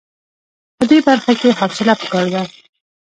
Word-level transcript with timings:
په 0.77 0.83
دې 0.89 0.99
برخه 1.07 1.33
کې 1.39 1.57
حوصله 1.59 1.93
په 1.99 2.05
کار 2.11 2.25
ده. 2.33 2.41